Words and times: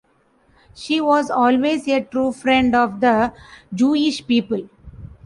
She 0.73 0.99
was 0.99 1.29
always 1.29 1.87
a 1.87 2.01
true 2.01 2.31
friend 2.31 2.75
of 2.75 3.01
the 3.01 3.33
Jewish 3.71 4.25
people. 4.25 4.67